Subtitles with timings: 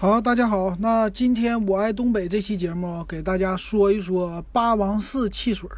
[0.00, 0.76] 好，大家好。
[0.78, 5.68] 那今天我爱东北这期节目，给大家说一说八王寺汽水。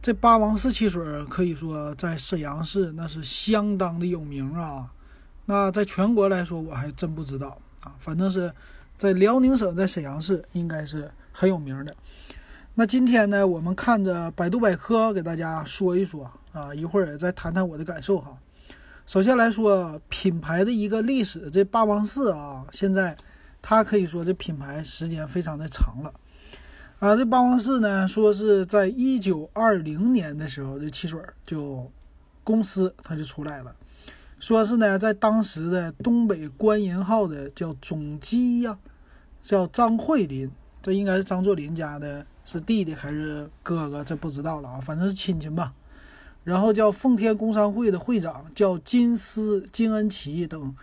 [0.00, 4.90] 这八王寺汽水可以说在沈阳市那是相当的有名啊。
[5.44, 7.92] 那在全国来说，我还真不知道啊。
[7.98, 8.50] 反正是
[8.96, 11.94] 在辽宁省，在沈阳市应该是很有名的。
[12.72, 18.38] 那今天呢，我们看着百度百科给大家说一说啊，一会儿再谈谈我的感受哈。
[19.06, 23.14] 首先来说品牌的一个历史，这八王寺啊，现在。
[23.66, 26.12] 它可以说这品牌时间非常的长了，
[26.98, 31.90] 啊，这八王寺呢，说是在一九二零年的时候，这汽水就
[32.44, 33.74] 公司它就出来了，
[34.38, 38.78] 说是呢，在当时的东北官银号的叫总机呀，
[39.42, 40.50] 叫张慧林，
[40.82, 45.72] 这应该是张作霖家的，是弟弟还是哥哥，这不知道了啊，反正是亲戚吧。
[46.42, 50.76] 然后叫奉天工商会的会长叫金思金恩奇等。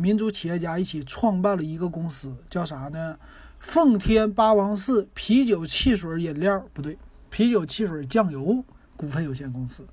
[0.00, 3.18] 民族企业家一起创办了一个公司，叫啥呢？
[3.58, 6.96] 奉天八王寺啤酒汽水饮料不对，
[7.28, 8.64] 啤酒汽水酱油
[8.96, 9.84] 股份有限公司，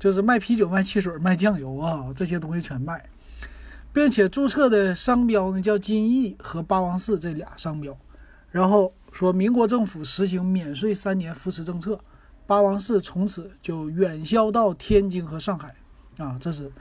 [0.00, 3.08] 就是卖啤酒、卖汽水、卖酱油啊，这些东西全卖，
[3.92, 7.96] 并且注册的商标呢叫金逸和八王寺这俩商标。
[8.50, 12.00] 然后说民国政府实行免税三年扶持政策，
[12.48, 15.76] 八王寺从此就远销到天津和上海
[16.18, 16.72] 啊，这是。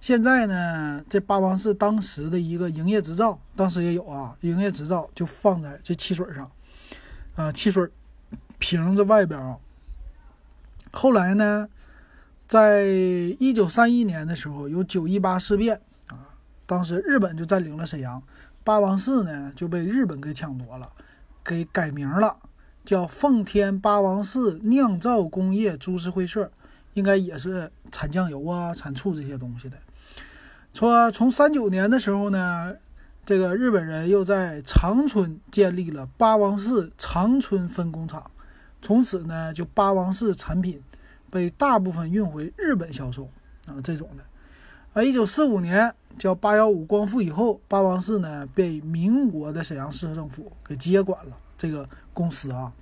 [0.00, 6.50] 现在呢，这八王寺当时的一个营业执照，当时也有啊，营业执照就放在这汽水上，
[7.34, 7.88] 啊，汽水
[8.58, 9.56] 瓶子外边啊。
[10.92, 11.68] 后来呢，
[12.46, 16.30] 在一九三一年的时候，有九一八事变啊，
[16.64, 18.22] 当时日本就占领了沈阳，
[18.62, 20.90] 八王寺呢就被日本给抢夺了，
[21.44, 22.36] 给改名了，
[22.84, 26.50] 叫奉天八王寺酿造工业株式会社，
[26.94, 29.76] 应该也是产酱油啊、产醋这些东西的。
[30.74, 32.72] 说从三九年的时候呢，
[33.26, 38.30] 这个日本人又在长春建立了八王寺长春分工厂，
[38.80, 40.80] 从此呢，就八王寺产品
[41.30, 43.28] 被大部分运回日本销售
[43.66, 44.22] 啊，这种的。
[44.92, 52.72] 啊，一九四五年叫八幺五光复以后，八王寺呢被民国的沈阳市政府给接管了这个公司啊。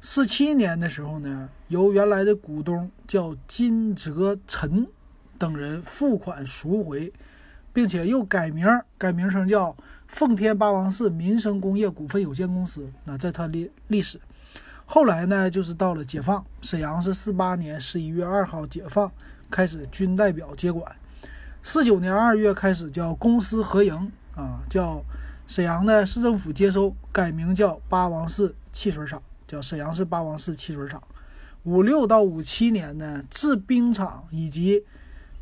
[0.00, 4.86] 四七年的时候呢，由原来的股东叫金泽臣。
[5.38, 7.12] 等人付款赎回，
[7.72, 8.66] 并且又改名，
[8.98, 9.76] 改名称叫
[10.06, 12.90] 奉天八王寺民生工业股份有限公司。
[13.04, 14.20] 那在它历历史，
[14.84, 19.10] 后来呢，就是到了解放，沈阳是四八年十一月二号解放，
[19.50, 20.96] 开始军代表接管。
[21.62, 25.02] 四九年二月开始叫公私合营啊，叫
[25.48, 31.02] 沈阳的市政府接收，改名叫八王寺汽水厂，叫沈阳市八王寺汽水厂。
[31.64, 34.84] 五六到五七年呢，制冰厂以及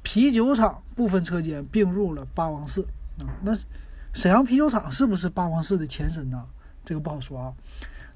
[0.05, 2.87] 啤酒厂部分车间并入了八王寺
[3.19, 3.53] 啊，那
[4.13, 6.47] 沈阳啤酒厂是不是八王寺的前身呢？
[6.85, 7.53] 这个不好说啊。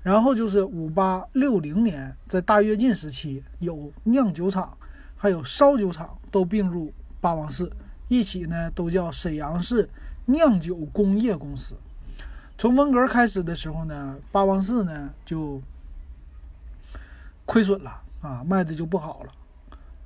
[0.03, 4.77] 然后就是五八六零年，在大跃进时期，有酿酒厂，
[5.17, 7.73] 还有烧酒厂都并入八王寺，
[8.07, 9.89] 一起呢都叫沈阳市
[10.27, 11.75] 酿酒工业公司。
[12.57, 15.61] 从文革开始的时候呢，八王寺呢就
[17.45, 19.33] 亏损了啊，卖的就不好了。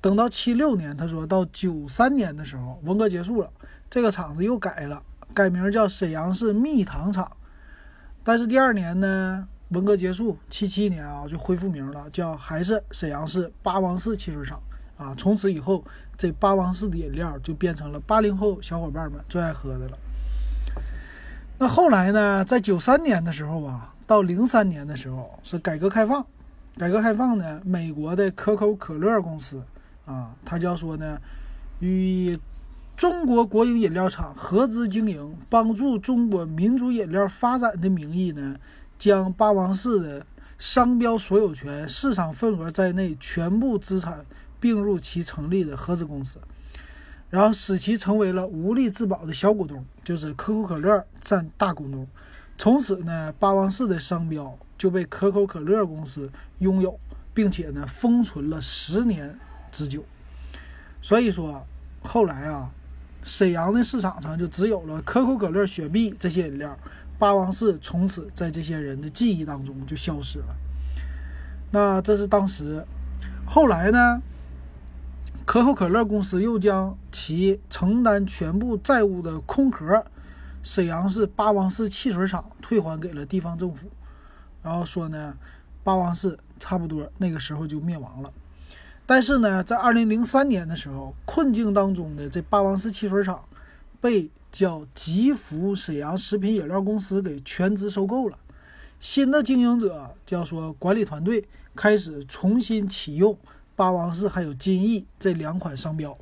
[0.03, 3.49] 等到七六年，他说到九三年的时候，文革结束了，
[3.89, 5.01] 这个厂子又改了，
[5.33, 7.31] 改名叫沈阳市蜜糖厂。
[8.25, 14.61] 但是第二年呢，文革结束，七七年啊就恢复名了，叫还是沈阳市八王寺汽水厂
[14.97, 15.15] 啊。
[15.17, 15.85] 从此以后，
[16.19, 19.97] 这八王寺的饮料就变成了八零后小伙伴们最爱喝的了。
[21.59, 26.27] 那后来呢，在九三年的时候啊，到零三年的时候是改革开放，
[26.77, 29.63] 改革开放呢，美国的可口可乐公司。
[30.05, 31.21] 啊，他叫说呢，
[31.81, 32.39] 与
[32.97, 38.57] 中国国营饮料厂合资经营，帮助中国民族饮料发展的名义呢，
[38.99, 40.27] 将八王寺的
[40.59, 44.25] 商标所有权、市场份额在内全部资产
[44.61, 46.39] 并入其成立的合资公司，
[47.31, 52.07] 然后使其成为了无力自保的小股东，就是可口可乐占大股东。
[52.59, 56.99] 从此呢，八王寺的商标就被可口可乐公司拥有，
[57.33, 59.37] 并且呢，封存了十年。
[59.73, 60.05] 之久，
[61.01, 61.67] 所以说
[62.03, 62.71] 后来啊，
[63.25, 66.79] 沈阳的市场上就只有了可口可乐、雪碧这些饮料，
[67.19, 70.55] 八王寺从此在这些人的记忆当中就消失了。
[71.71, 72.85] 那这是当时，
[73.47, 74.21] 后来呢，
[75.47, 80.05] 可口可乐公司又将其承担全部债务的空壳
[80.63, 83.89] 沈阳市八王寺汽水厂退还给了地方政府，
[84.63, 85.35] 然后说呢，
[85.83, 88.33] 八王寺差不多那个时候就灭亡了。
[89.05, 93.45] 但是呢，在二零零三年的时候，困境当中的这八王寺汽水厂
[94.01, 98.39] 被叫吉福沈阳食品饮料公司给全资收购了。
[99.01, 101.45] 新的经营者叫说管理团队
[101.75, 103.37] 开始重新启用
[103.75, 106.17] 八王寺还有金逸这两款商标。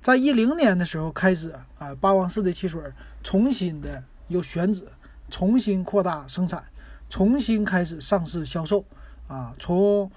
[0.00, 2.80] 在一零年的时候开始啊，八王寺的汽水
[3.24, 4.86] 重新的又选址，
[5.28, 6.62] 重新扩大生产，
[7.10, 8.84] 重新开始上市销售
[9.26, 9.52] 啊。
[9.58, 10.08] 从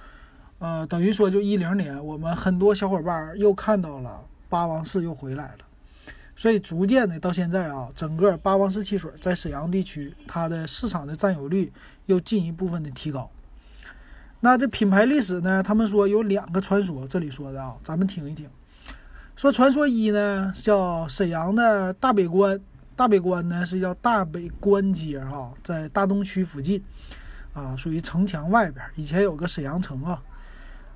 [0.62, 5.66] 呃等于说就一零年，我们很多小伙伴又看到了八王寺又回来了。
[6.36, 11.74] 所以逐渐的到现在啊，整个八王寺汽水在沈阳地区它的市场的占有率
[12.06, 13.30] 又进一部分的提高。
[14.40, 15.64] 那这品牌历史呢？
[15.64, 18.48] 他们说有两个传说，这里说的啊，咱们听一听。
[19.36, 22.60] 说传说一呢，叫沈阳的大北关，
[22.96, 26.84] 大北关呢是叫大北关街哈，在大东区附近，
[27.54, 28.86] 啊，属于城墙外边。
[28.96, 30.22] 以前有个沈阳城啊，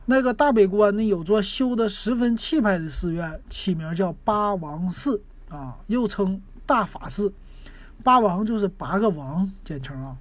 [0.05, 7.33] 那个大北关呢有座修得十分气派的寺院，起名叫八王寺啊，又称大法寺。
[8.03, 10.15] 八王就是八个王，简称啊。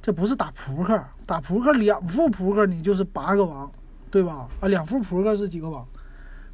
[0.00, 3.70] 这不是打扑克，打扑克两副扑克你就是八个王，
[4.10, 4.48] 对吧？
[4.60, 5.86] 啊，两副扑克是几个王？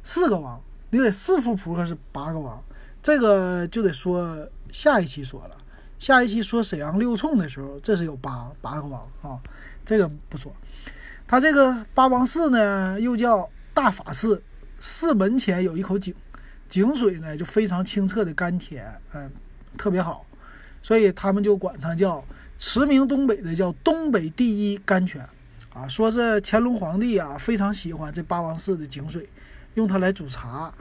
[0.03, 0.59] 四个王。
[0.89, 2.61] 你得四副扑克是八个王，
[3.01, 5.57] 这个就得说下一期说了。
[5.97, 9.39] 下一期说沈阳六冲的时候，这是有八八个王啊，
[9.85, 10.51] 这个不说。
[11.33, 14.39] 它这个八王寺呢，又叫大法寺，
[14.79, 16.13] 寺门前有一口井，
[16.69, 18.85] 井水呢就非常清澈的甘甜，
[19.15, 19.31] 嗯，
[19.75, 20.27] 特别好，
[20.83, 22.23] 所以他们就管它叫
[22.59, 25.27] 驰名东北的叫东北第一甘泉
[25.73, 25.87] 啊。
[25.87, 29.27] 说是乾隆皇帝啊非常喜欢这八王寺的井水。
[29.73, 30.71] 用它来煮茶，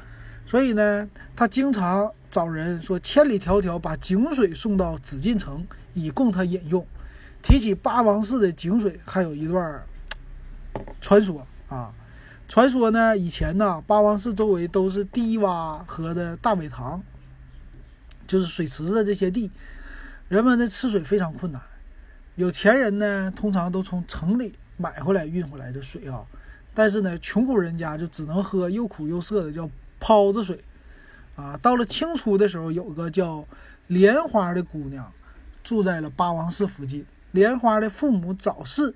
[0.44, 6.86] 所以呢，他经常找人说千里迢迢把井水送到紫禁城，以供他饮用。
[7.40, 9.82] 提起八王寺的井水，还有一段
[11.00, 11.92] 传说啊。
[12.48, 17.02] 传说呢，以前呢，八王寺周围都是低洼和的大苇塘，
[18.26, 19.50] 就是水池子这些地，
[20.28, 21.62] 人们的吃水非常困难。
[22.34, 26.24] 有钱人呢，通常都从城里买回来运回来的水啊。
[26.74, 30.62] 但是呢，穷苦人家就只能喝又苦又涩的叫泡子水，
[31.36, 33.46] 啊，到了清初的时候，有个叫
[33.86, 35.10] 莲花的姑娘，
[35.62, 37.06] 住在了八王寺附近。
[37.30, 38.94] 莲花的父母早逝，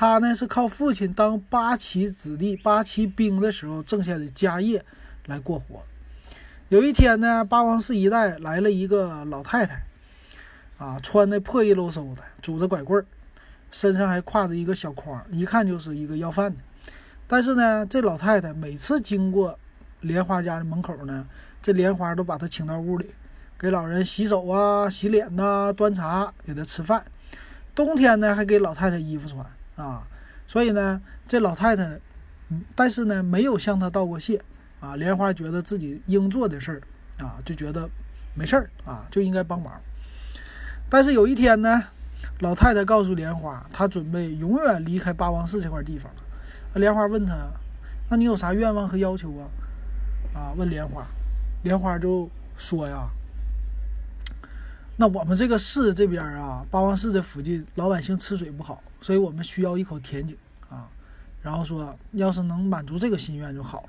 [0.00, 4.84] 他呢是靠父亲当八旗子弟、八旗兵的时候挣下的家业
[5.26, 5.82] 来过活。
[6.68, 9.82] 有一天呢，八王寺一带来了一个老太太，
[10.78, 13.04] 啊，穿的破衣漏嗖的，拄着拐棍儿，
[13.72, 16.58] 身上还挎着一个小筐，一看就是一个要饭的。
[17.26, 19.58] 但是呢，这老太太每次经过
[20.02, 21.26] 莲花家的门口呢，
[21.60, 23.10] 这莲花都把她请到屋里，
[23.58, 27.04] 给老人洗手啊、洗脸呐、端茶给她吃饭。
[27.74, 29.44] 冬天呢，还给老太太衣服穿
[29.78, 30.06] 啊。
[30.46, 31.98] 所以呢，这老太太，
[32.74, 34.42] 但是呢，没有向他道过谢
[34.80, 34.96] 啊。
[34.96, 36.82] 莲花觉得自己应做的事儿
[37.24, 37.88] 啊，就觉得
[38.34, 39.80] 没事儿啊，就应该帮忙。
[40.90, 41.84] 但是有一天呢，
[42.40, 46.22] 老太太告诉莲花，她准备永远离开八王寺这块地方了。
[46.74, 47.34] 莲花问他
[48.08, 49.48] ：“那你有啥愿望和要求啊？”
[50.34, 51.04] 啊，问莲花，
[51.62, 53.08] 莲花就说：“呀，
[54.96, 60.36] 那我们这个市这边啊，八王寺这附近老百姓吃水不好，所以我们需要一口甜井
[60.68, 60.88] 啊。
[61.42, 63.88] 然后说，要是能满足这个心愿就好了。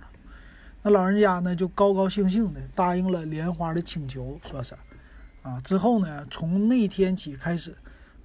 [0.83, 4.75] 那老人家呢，就高高兴兴的答应了莲花的请求，说是
[5.43, 5.59] 啊。
[5.61, 7.75] 之后呢，从那天起开始。”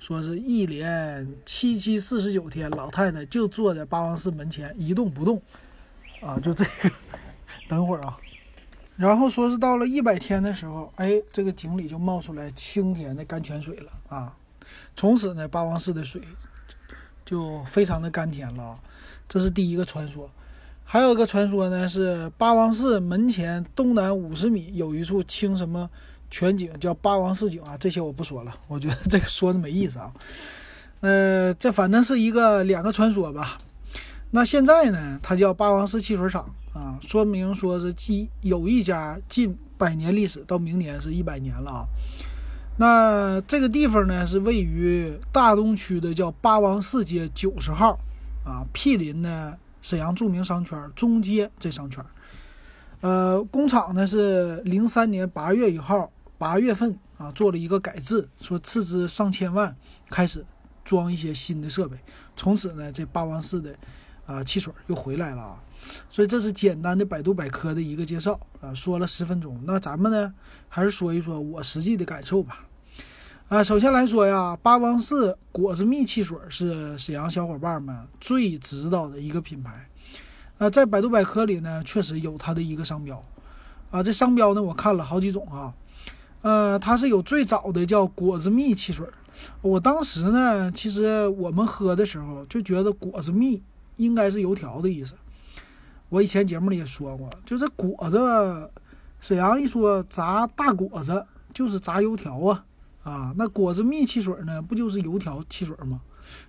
[0.01, 5.41] 说是一连七七四十九天，老太太就坐在八王寺门前一动不动，
[6.21, 6.91] 啊，就这个。
[7.71, 8.19] 等会儿啊，
[8.97, 14.37] 然后说是到了一百天的时候，哎，这个井里就冒出来清甜的甘泉水了啊。
[14.95, 16.21] 从此呢，八王寺的水
[17.25, 18.79] 就非常的甘甜了。
[19.29, 20.31] 这是第一个传说。
[20.85, 25.89] 还有一个传说呢，是八王寺门前东南五十米有一处清什么。
[26.31, 30.13] 全景叫八王寺井啊，这些我不说了，我觉得这个说的没意思啊。
[30.99, 33.59] 呃，这反正是一个两个传说吧。
[34.33, 41.87] 那现在呢，它叫八王寺汽水厂啊，说明说是近有一家近百年历史，到明年是一百年了啊。
[42.77, 47.99] 那这个地方呢，是位于大东区的叫八王寺街九十号
[48.45, 52.05] 啊，毗邻呢沈阳著名商圈中街这商圈。
[53.01, 56.11] 呃，工厂呢是零三年八月一号。
[56.37, 59.75] 八月份啊，做了一个改制，说斥资上千万
[60.11, 60.45] 开始
[60.85, 61.97] 装一些新的设备。
[62.37, 63.75] 从此呢，这八王寺的
[64.27, 65.57] 啊汽水又回来了啊。
[66.09, 69.61] 所以这是简单的百度百科的一个介绍啊，说了十分钟。
[69.65, 70.33] 那咱们呢，
[70.69, 72.67] 还是说一说我实际的感受吧。
[73.49, 79.89] 啊，首先来说呀，八王寺果子蜜汽水是沈阳小伙伴们最知道的一个品牌。
[80.57, 83.23] 啊，在百度百科里呢，确实有它的一个商标。
[83.91, 85.75] 啊，这商标呢，我看了好几种啊。
[86.43, 89.07] 呃，它是有最早的叫果子蜜汽水。
[89.61, 93.63] 我当时呢，其实我们喝的时候就觉得果子蜜
[93.97, 95.15] 应该是油条的意思。
[96.15, 98.71] 我以前节目里也说过，就是果子，
[99.19, 102.65] 沈阳一说炸大果子就是炸油条啊
[103.03, 106.01] 啊，那果子蜜汽水呢，不就是油条汽水吗？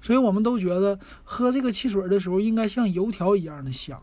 [0.03, 3.99] 所以我们都觉得喝这个汽水的时候应该像油条一样的香。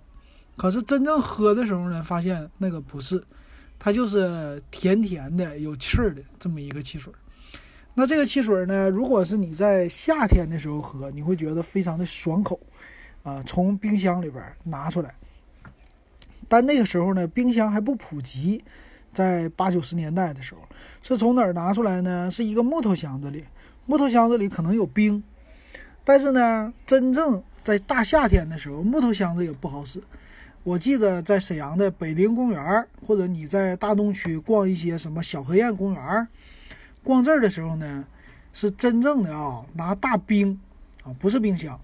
[0.57, 3.23] 可是真正喝的时候呢，发现那个不是，
[3.79, 7.13] 它就是甜甜的、有气儿的这么一个汽水。
[7.95, 12.59] 那这个汽水呢，如果是你在夏天的时候喝，你会觉得非常的爽口，
[13.23, 15.15] 啊，从冰箱里边拿出来。
[16.53, 18.63] 但那个时候呢，冰箱还不普及，
[19.11, 20.61] 在八九十年代的时候，
[21.01, 22.31] 是从哪儿拿出来呢？
[22.31, 23.43] 是一个木头箱子里，
[23.87, 25.25] 木头箱子里可能有冰，
[26.05, 30.03] 但是呢，真正在大夏天的时候，木头箱子也不好使。
[30.63, 36.29] 我记得在沈阳的北陵公园，或者你在大东区逛一些什么小河堰公园，
[37.03, 38.05] 逛这儿的时候呢，
[38.53, 40.61] 是真正的啊，拿大冰
[41.03, 41.81] 啊，不是冰箱，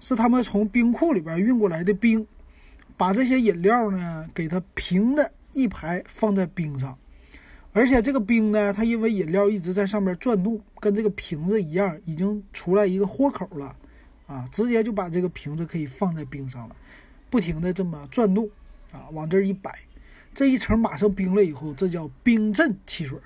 [0.00, 2.26] 是他们从冰库里边运过来的冰，
[2.98, 6.98] 把这些饮料呢给它平的一排放在冰上，
[7.72, 13.74] 而且这个冰呢，它因为饮料一直在上面转动，跟这个瓶子一样，已经出来一个豁口了，
[14.26, 16.76] 啊，直接就把这个瓶子可以放在冰上了。
[17.30, 18.48] 不停的这么转动，
[18.90, 19.72] 啊，往这儿一摆，
[20.34, 23.18] 这一层马上冰了以后，这叫冰镇汽水。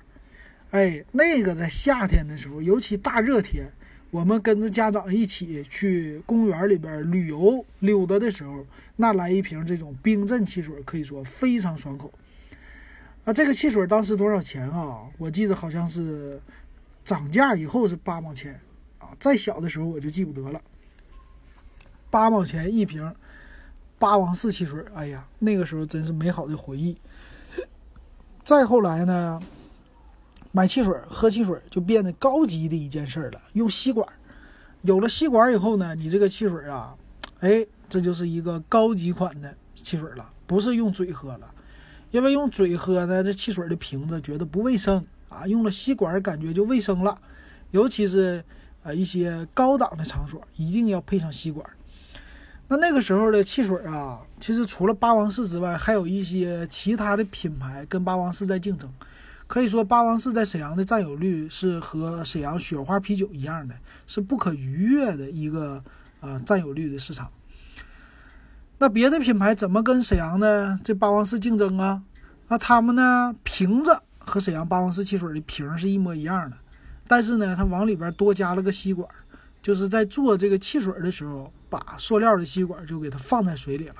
[0.71, 3.65] 哎，那个在夏天的时候，尤其大热天，
[4.13, 8.63] 我们跟着家长一起去公园里边旅游溜达的时候，
[8.97, 12.13] 那来一瓶这种冰镇汽水，可以说非常爽口。
[13.25, 14.99] 啊，这个汽水当时多少钱啊？
[15.17, 16.39] 我记得好像是
[17.03, 18.53] 涨价以后是八毛钱
[18.99, 20.61] 啊，再小的时候我就记不得了，
[22.11, 23.11] 八毛钱一瓶。
[23.97, 26.95] 八王寺汽水，哎呀，那个时候真是美好的回忆。
[28.45, 29.41] 再后来呢，
[30.55, 33.41] 买汽水、喝汽水就变得高级的一件事了。
[33.53, 34.07] 用吸管，
[34.83, 36.95] 有了吸管以后呢，你这个汽水啊，
[37.39, 41.51] 哎，这就是一个高级款的汽水了，不是用嘴喝了。
[42.11, 47.19] 因为用嘴喝呢，这汽水的瓶子觉得不卫生啊，用了吸管感觉就卫生了。
[47.71, 48.45] 尤其是
[48.83, 51.67] 呃一些高档的场所，一定要配上吸管。
[52.67, 58.87] 那那个时候的汽水啊，其实除了八王寺之外，还有一些其他的品牌跟八王寺在竞争。
[59.47, 63.75] 可以说，八王寺在沈阳的占有率是和沈阳雪花啤酒一样的，
[64.07, 65.83] 是不可逾越的一个
[66.21, 67.29] 啊占有率的市场。
[68.79, 72.01] 那别的品牌怎么跟沈阳的这八王寺竞争啊？
[72.47, 76.57] 那他们呢，瓶子和沈阳八王寺汽水的瓶是一模一样的，
[77.07, 79.07] 但是呢，它往里边多加了个吸管。
[79.61, 83.95] 就是在做这个汽水的时候，把塑料的吸管就给它放在水里了，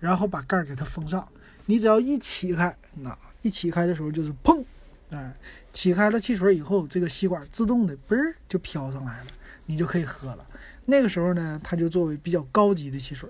[0.00, 1.28] 然后把盖给它封上。
[1.66, 3.16] 你只要一起开，那
[3.48, 4.62] 一起开的时候就是砰，
[5.08, 5.34] 哎，
[5.72, 9.26] 起开了汽水以后，这个吸管自动的嘣儿就飘上来了，
[9.64, 10.46] 你就可以喝了。
[10.84, 13.26] 那个时候呢，它就作为比较高级的汽水，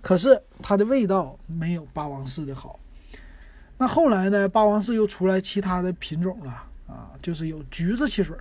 [0.00, 2.78] 可是它的味道没有八王寺的好。
[3.76, 6.52] 那后来呢，八王寺又出来其他的品种了
[6.86, 8.36] 啊，就是有橘子汽水。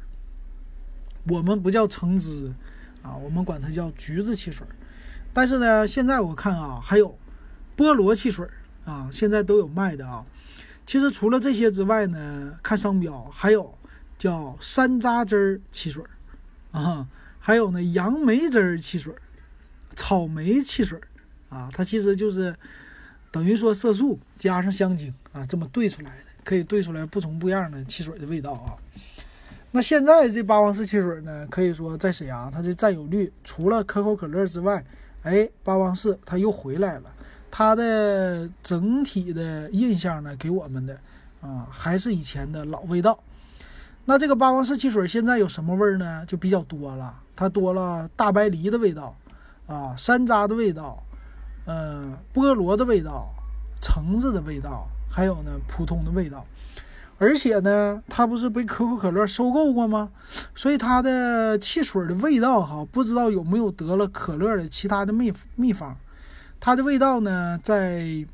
[1.28, 2.54] 我们不叫橙汁，
[3.02, 4.64] 啊，我们管它叫橘子汽水。
[5.34, 7.18] 但是呢，现在我看啊，还有
[7.76, 8.48] 菠萝汽水
[8.86, 10.24] 啊，现在都有卖的啊。
[10.86, 13.76] 其实除了这些之外呢，看商标还有
[14.18, 16.04] 叫山楂汁儿汽水
[16.72, 17.08] 啊，
[17.40, 19.14] 还有呢杨梅汁儿汽水、
[19.96, 21.00] 草莓汽水
[21.50, 22.56] 啊，它其实就是
[23.32, 28.78] 等于说色素加上香精啊，这么兑出来的，可以兑出来不同不一样的汽水的味道啊。
[29.72, 34.86] 那现在这八王寺汽水呢，可以说在沈阳它的占有率除了可口可乐之外，
[35.24, 37.12] 哎，八王寺它又回来了。
[37.58, 41.00] 它的整体的印象呢，给我们的
[41.40, 43.18] 啊，还是以前的老味道。
[44.04, 46.26] 那这个八王寺汽水现在有什么味儿呢？
[46.28, 49.16] 就比较多了，它多了大白梨的味道，
[49.68, 51.02] 啊，山楂的味道，
[51.66, 53.34] 嗯，菠萝的味道，
[53.80, 56.46] 橙子的味道，还有呢，普通的味道。
[57.20, 60.12] 而且呢，它不是被可口可乐收购过吗？
[60.54, 65.96] 所以它的汽水的味道哈，不知道有没有得了可乐的其他的秘秘方。
[66.66, 68.26] 它的味道呢，在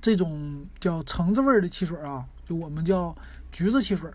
[0.00, 3.12] 这种叫橙子味的汽水啊，就我们叫
[3.50, 4.08] 橘子汽水。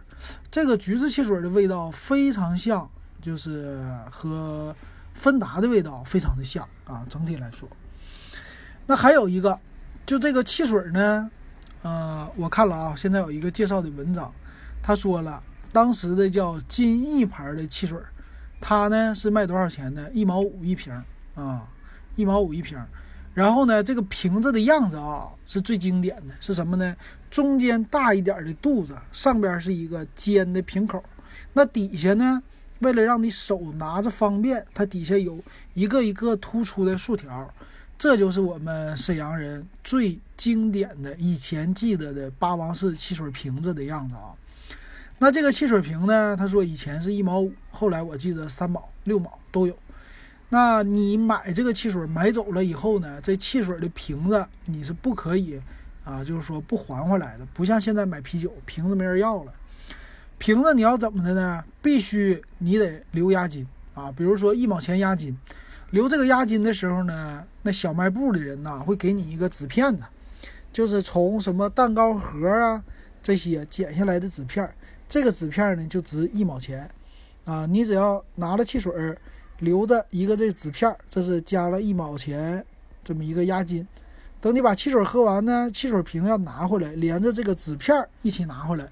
[0.50, 2.90] 这个橘子汽水的味道非常像，
[3.22, 4.74] 就是和
[5.14, 7.06] 芬达的味道非常的像啊。
[7.10, 7.68] 整体来说，
[8.88, 9.60] 那还有一个，
[10.06, 11.30] 就这个汽水呢。
[11.82, 14.34] 呃，我看了啊，现在有一个介绍的文章，
[14.82, 18.00] 他说了，当时的叫金逸牌的汽水，
[18.62, 20.08] 它呢是卖多少钱呢？
[20.14, 20.94] 一毛五一瓶
[21.36, 21.68] 啊，
[22.16, 22.78] 一毛五一瓶。
[23.34, 26.94] 然后呢，这个瓶子的样子啊是最经典的，是什么呢？
[27.30, 31.02] 中间大一点的肚子，上边是一个尖的瓶口，
[31.54, 32.44] 那底下呢，
[32.80, 35.42] 为了让你手拿着方便，它底下有
[35.74, 37.50] 一个一个突出的竖条，
[37.98, 44.36] 这就是我们沈阳人最经典的以前记得的八王寺汽水瓶子的样子啊。
[45.20, 49.78] 那这个汽水瓶呢，他说以前是一毛五，后来我记得三毛、六毛都有。
[50.54, 55.58] 那你买这个汽水买走了以后呢，这汽水的瓶子你是不可以
[56.04, 59.54] 啊，就是说不还回来的，不像现在买啤酒瓶子没人要了。
[60.38, 61.64] 瓶子你要怎么的呢？
[61.82, 65.38] 必须你得留押金啊，比如说一毛钱押金。
[65.92, 70.04] 留这个押金的时候呢，那小卖部的人呐会给你一个纸片子，
[70.74, 72.84] 就是从什么蛋糕盒啊
[73.24, 74.70] 这些剪下来的纸片，
[75.08, 76.90] 这个纸片呢就值一毛钱
[77.46, 77.66] 啊。
[77.66, 79.18] 你只要拿了汽水儿。
[79.62, 82.64] 留着一个这纸片，这是加了一毛钱
[83.04, 83.88] 这么一个押金。
[84.40, 88.88] 等你把汽水喝完呢，汽水瓶要拿回来，连着这个纸片一起拿回来，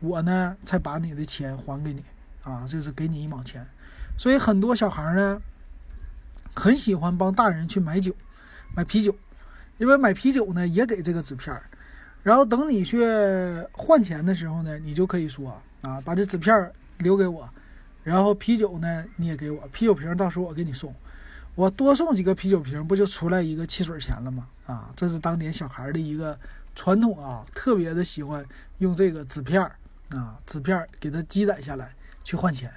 [0.00, 2.02] 我呢才把你的钱还给你
[2.42, 3.66] 啊，就是给你一毛钱。
[4.16, 5.40] 所以很多小孩呢
[6.54, 8.14] 很喜欢帮大人去买酒，
[8.74, 9.14] 买啤酒，
[9.76, 11.62] 因为买啤酒呢也给这个纸片儿。
[12.22, 13.04] 然后等你去
[13.72, 17.46] 换钱的时候呢，你就可以说啊，把这纸片留给我。
[18.04, 20.94] 然后啤酒呢，你也给我啤酒瓶，到时候我给你送，
[21.54, 24.46] 我多送几个啤酒瓶，不就出来一个汽水钱了吗？
[24.66, 26.38] 啊，这是当年小孩的一个
[26.74, 28.44] 传统啊，特别的喜欢
[28.78, 29.74] 用这个纸片儿
[30.10, 32.70] 啊，纸片儿给它积攒下来去换钱，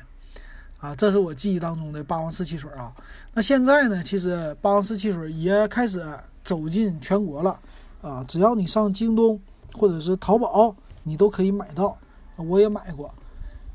[0.79, 2.93] 啊，这是我记忆当中的霸王寺汽水啊。
[3.33, 6.05] 那现在呢，其实霸王寺汽水也开始
[6.41, 7.59] 走进全国了
[8.01, 9.39] 啊，只要你上京东
[9.73, 11.97] 或者是淘宝，你都可以买到，
[12.37, 13.13] 我也买过。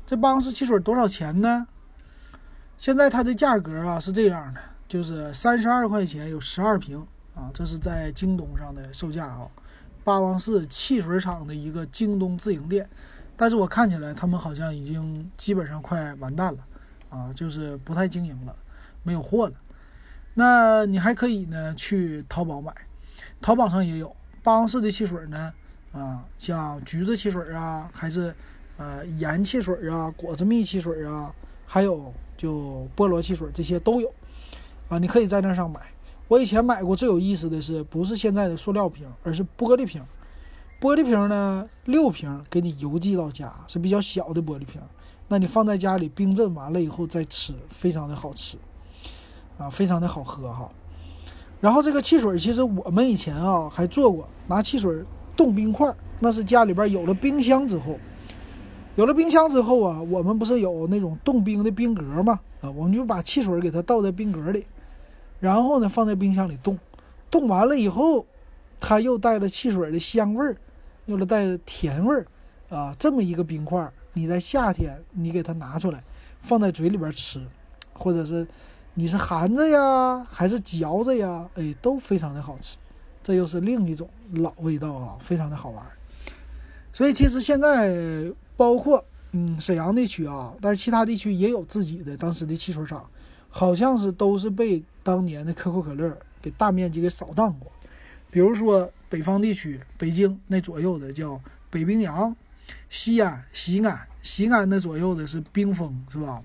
[0.05, 1.65] 这八王寺汽水多少钱呢？
[2.77, 9.47] 现在它的价格啊是这样的，就是三十二块钱有十二瓶啊，这是在京东上的售价啊。
[10.03, 12.87] 八王寺汽水厂的一个京东自营店，
[13.37, 16.59] 但是我看起来他们好像已经基本上快完蛋了
[17.09, 18.53] 啊，就是不太经营了，
[19.03, 19.55] 没有货了。
[20.33, 22.75] 那你还可以呢去淘宝买，
[23.39, 24.13] 淘宝上也有
[24.43, 25.53] 八王寺的汽水呢
[25.93, 28.35] 啊，像橘子汽水啊，还是。
[28.77, 31.33] 呃，盐汽水啊，果子蜜汽水啊，
[31.65, 34.11] 还有就菠萝汽水，这些都有
[34.89, 34.97] 啊。
[34.97, 35.79] 你可以在那上买。
[36.27, 40.01] 我以前买过最有意思的是，不是现在的塑料瓶，而是玻璃瓶。
[40.81, 44.81] 玻璃瓶呢，六瓶给你邮寄到家，是比较小的玻璃瓶。
[45.27, 48.57] 那你放在家里冰镇完了以后再吃，非常的好吃
[49.57, 50.69] 啊，非常的好喝哈。
[51.61, 55.03] 然后这个汽水，其实我们以前啊还做过，拿汽水
[55.37, 57.97] 冻冰块，那是家里边有了冰箱之后。
[58.95, 62.39] 有了冰箱之后啊，我们不是有那种冻冰的冰格吗？
[62.61, 64.67] 啊，我们就把汽水给它倒在冰格里，
[65.39, 66.77] 然后呢放在冰箱里冻，
[67.31, 68.23] 冻完了以后，
[68.79, 70.55] 它又带了汽水的香味儿，
[71.07, 72.27] 又了带甜味儿，
[72.69, 76.03] 啊，这么一个冰块，你在夏天你给它拿出来，
[76.39, 77.41] 放在嘴里边吃，
[77.93, 78.45] 或者是
[78.93, 82.77] 你是含着呀，还是嚼着呀，哎，都非常的好吃，
[83.23, 85.83] 这又是另一种老味道啊，非常的好玩。
[86.93, 88.31] 所以其实现在。
[88.63, 93.05] 包括嗯沈阳地区啊，但是其他地区也有自己的当时的汽水厂，
[93.49, 97.69] 好像是都是被当年的可口可乐给大面积给扫荡过。
[98.31, 101.37] 比如说北方地区，北京那左右的叫
[101.69, 102.33] 北冰洋，
[102.89, 106.41] 西安、西安、西安那左右的是冰峰，是吧？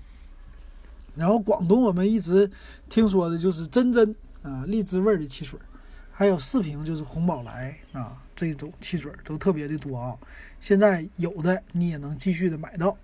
[1.15, 2.51] 然后广东我们一直
[2.89, 5.57] 听说的就是真真啊荔枝味的汽水，
[6.19, 8.21] 还有四瓶就是红宝来啊。
[8.35, 10.17] 这种汽水都特别的多啊，
[10.59, 12.97] 现在有的你也能继续的买到，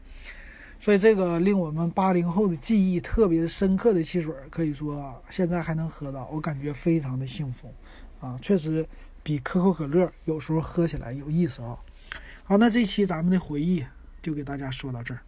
[0.82, 7.74] 所以这个令我们八零后的记忆特别深刻的汽水，可以说啊现在还能喝到，我感觉非常的幸福
[8.20, 8.86] 啊，确实
[9.24, 11.78] 比可口可乐有时候喝起来有意思啊。
[12.44, 13.86] 好，那这期咱们的回忆
[14.22, 15.22] 就给大家说到这儿。